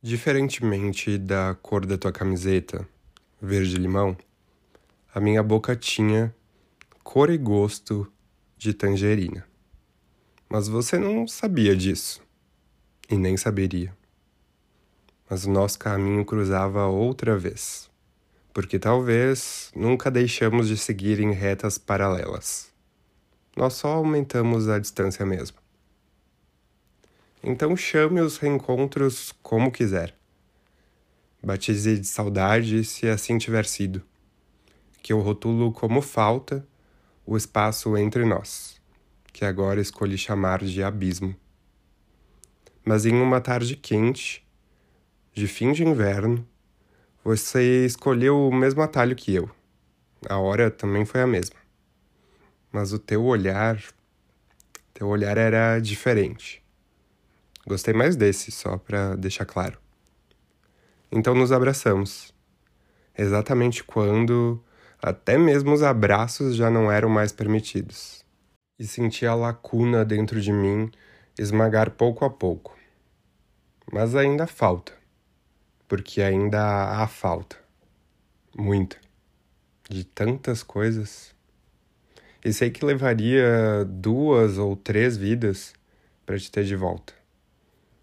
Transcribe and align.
Diferentemente 0.00 1.18
da 1.18 1.56
cor 1.60 1.84
da 1.84 1.98
tua 1.98 2.12
camiseta, 2.12 2.88
verde-limão, 3.42 4.16
a 5.12 5.18
minha 5.18 5.42
boca 5.42 5.74
tinha 5.74 6.32
cor 7.02 7.30
e 7.30 7.36
gosto 7.36 8.06
de 8.56 8.72
tangerina. 8.72 9.44
Mas 10.48 10.68
você 10.68 11.00
não 11.00 11.26
sabia 11.26 11.74
disso, 11.74 12.22
e 13.10 13.16
nem 13.16 13.36
saberia. 13.36 13.92
Mas 15.28 15.44
o 15.44 15.50
nosso 15.50 15.80
caminho 15.80 16.24
cruzava 16.24 16.86
outra 16.86 17.36
vez, 17.36 17.90
porque 18.54 18.78
talvez 18.78 19.72
nunca 19.74 20.12
deixamos 20.12 20.68
de 20.68 20.76
seguir 20.76 21.18
em 21.18 21.32
retas 21.32 21.76
paralelas. 21.76 22.72
Nós 23.56 23.72
só 23.72 23.94
aumentamos 23.94 24.68
a 24.68 24.78
distância 24.78 25.26
mesmo. 25.26 25.58
Então 27.42 27.76
chame 27.76 28.20
os 28.20 28.36
reencontros 28.36 29.32
como 29.42 29.70
quiser. 29.70 30.14
Batize 31.40 31.98
de 31.98 32.06
saudade 32.06 32.84
se 32.84 33.06
assim 33.08 33.38
tiver 33.38 33.64
sido. 33.64 34.02
Que 35.00 35.12
eu 35.12 35.20
rotulo 35.20 35.72
como 35.72 36.02
falta 36.02 36.66
o 37.24 37.36
espaço 37.36 37.96
entre 37.96 38.24
nós, 38.24 38.80
que 39.32 39.44
agora 39.44 39.80
escolhi 39.80 40.18
chamar 40.18 40.64
de 40.64 40.82
abismo. 40.82 41.34
Mas 42.84 43.06
em 43.06 43.14
uma 43.14 43.40
tarde 43.40 43.76
quente, 43.76 44.44
de 45.32 45.46
fim 45.46 45.70
de 45.70 45.84
inverno, 45.84 46.44
você 47.22 47.86
escolheu 47.86 48.48
o 48.48 48.52
mesmo 48.52 48.82
atalho 48.82 49.14
que 49.14 49.32
eu. 49.32 49.48
A 50.28 50.38
hora 50.38 50.72
também 50.72 51.04
foi 51.04 51.22
a 51.22 51.26
mesma. 51.26 51.56
Mas 52.72 52.92
o 52.92 52.98
teu 52.98 53.24
olhar, 53.24 53.80
teu 54.92 55.06
olhar 55.06 55.38
era 55.38 55.78
diferente 55.78 56.66
Gostei 57.66 57.92
mais 57.92 58.16
desse, 58.16 58.50
só 58.50 58.78
para 58.78 59.14
deixar 59.16 59.44
claro. 59.44 59.78
Então 61.10 61.34
nos 61.34 61.52
abraçamos. 61.52 62.32
Exatamente 63.16 63.82
quando 63.82 64.62
até 65.02 65.36
mesmo 65.36 65.72
os 65.72 65.82
abraços 65.82 66.54
já 66.54 66.70
não 66.70 66.90
eram 66.90 67.08
mais 67.08 67.32
permitidos. 67.32 68.24
E 68.78 68.86
senti 68.86 69.26
a 69.26 69.34
lacuna 69.34 70.04
dentro 70.04 70.40
de 70.40 70.52
mim 70.52 70.90
esmagar 71.38 71.90
pouco 71.90 72.24
a 72.24 72.30
pouco. 72.30 72.76
Mas 73.92 74.14
ainda 74.14 74.46
falta. 74.46 74.92
Porque 75.88 76.22
ainda 76.22 77.02
há 77.02 77.06
falta. 77.06 77.56
Muita. 78.56 78.98
De 79.90 80.04
tantas 80.04 80.62
coisas. 80.62 81.34
E 82.44 82.52
sei 82.52 82.70
que 82.70 82.84
levaria 82.84 83.84
duas 83.84 84.58
ou 84.58 84.76
três 84.76 85.16
vidas 85.16 85.72
para 86.24 86.38
te 86.38 86.50
ter 86.50 86.64
de 86.64 86.76
volta 86.76 87.17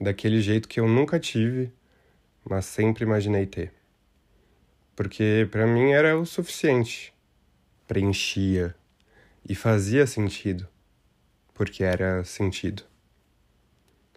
daquele 0.00 0.40
jeito 0.40 0.68
que 0.68 0.80
eu 0.80 0.88
nunca 0.88 1.18
tive, 1.18 1.72
mas 2.44 2.66
sempre 2.66 3.04
imaginei 3.04 3.46
ter. 3.46 3.72
Porque 4.94 5.48
para 5.50 5.66
mim 5.66 5.92
era 5.92 6.18
o 6.18 6.24
suficiente. 6.24 7.14
Preenchia 7.86 8.74
e 9.48 9.54
fazia 9.54 10.06
sentido, 10.06 10.66
porque 11.54 11.84
era 11.84 12.24
sentido. 12.24 12.82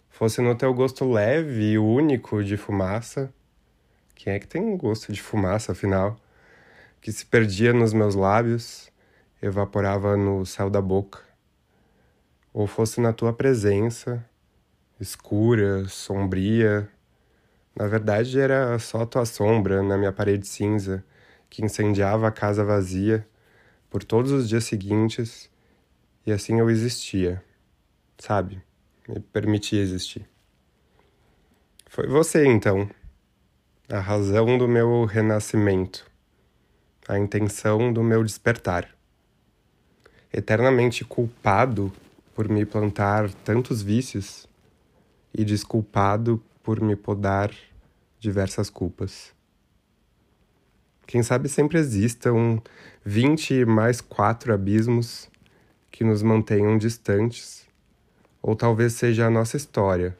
Fosse 0.08 0.40
no 0.40 0.54
teu 0.54 0.74
gosto 0.74 1.10
leve 1.10 1.72
e 1.72 1.78
único 1.78 2.42
de 2.42 2.56
fumaça, 2.56 3.32
quem 4.22 4.34
é 4.34 4.38
que 4.38 4.46
tem 4.46 4.76
gosto 4.76 5.14
de 5.14 5.22
fumaça 5.22 5.72
afinal? 5.72 6.20
Que 7.00 7.10
se 7.10 7.24
perdia 7.24 7.72
nos 7.72 7.94
meus 7.94 8.14
lábios, 8.14 8.92
evaporava 9.40 10.14
no 10.14 10.44
céu 10.44 10.68
da 10.68 10.82
boca. 10.82 11.20
Ou 12.52 12.66
fosse 12.66 13.00
na 13.00 13.14
tua 13.14 13.32
presença, 13.32 14.22
escura, 15.00 15.88
sombria. 15.88 16.88
Na 17.74 17.86
verdade, 17.86 18.38
era 18.38 18.78
só 18.78 19.06
tua 19.06 19.24
sombra 19.24 19.82
na 19.82 19.96
minha 19.96 20.12
parede 20.12 20.46
cinza 20.46 21.04
que 21.48 21.64
incendiava 21.64 22.28
a 22.28 22.32
casa 22.32 22.64
vazia 22.64 23.26
por 23.88 24.04
todos 24.04 24.30
os 24.30 24.48
dias 24.48 24.64
seguintes, 24.64 25.50
e 26.24 26.30
assim 26.30 26.60
eu 26.60 26.70
existia, 26.70 27.42
sabe? 28.18 28.62
Me 29.08 29.18
permitia 29.18 29.82
existir. 29.82 30.28
Foi 31.88 32.06
você, 32.06 32.46
então, 32.46 32.88
a 33.88 33.98
razão 33.98 34.56
do 34.56 34.68
meu 34.68 35.04
renascimento, 35.06 36.08
a 37.08 37.18
intenção 37.18 37.92
do 37.92 38.04
meu 38.04 38.22
despertar. 38.22 38.94
Eternamente 40.32 41.04
culpado 41.04 41.92
por 42.32 42.48
me 42.48 42.64
plantar 42.64 43.28
tantos 43.44 43.82
vícios 43.82 44.48
e 45.32 45.44
desculpado 45.44 46.42
por 46.62 46.80
me 46.80 46.96
podar 46.96 47.52
diversas 48.18 48.68
culpas. 48.68 49.32
Quem 51.06 51.22
sabe 51.22 51.48
sempre 51.48 51.78
existam 51.78 52.62
vinte 53.04 53.64
mais 53.64 54.00
quatro 54.00 54.52
abismos 54.52 55.28
que 55.90 56.04
nos 56.04 56.22
mantenham 56.22 56.78
distantes, 56.78 57.66
ou 58.40 58.54
talvez 58.54 58.92
seja 58.92 59.26
a 59.26 59.30
nossa 59.30 59.56
história, 59.56 60.16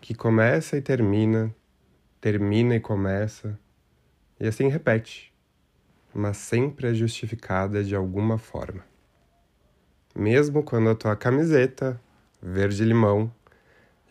que 0.00 0.14
começa 0.14 0.76
e 0.76 0.80
termina, 0.80 1.54
termina 2.20 2.76
e 2.76 2.80
começa, 2.80 3.58
e 4.40 4.46
assim 4.46 4.68
repete, 4.68 5.32
mas 6.14 6.38
sempre 6.38 6.88
é 6.88 6.94
justificada 6.94 7.84
de 7.84 7.94
alguma 7.94 8.38
forma. 8.38 8.82
Mesmo 10.14 10.62
quando 10.62 10.88
a 10.88 10.94
tua 10.94 11.14
camiseta, 11.14 12.00
verde-limão, 12.40 13.30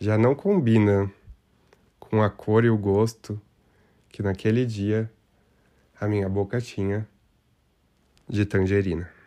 já 0.00 0.16
não 0.16 0.34
combina 0.34 1.10
com 1.98 2.22
a 2.22 2.30
cor 2.30 2.64
e 2.64 2.70
o 2.70 2.78
gosto 2.78 3.40
que 4.08 4.22
naquele 4.22 4.64
dia 4.64 5.10
a 6.00 6.06
minha 6.06 6.28
boca 6.28 6.60
tinha 6.60 7.06
de 8.28 8.44
tangerina. 8.46 9.17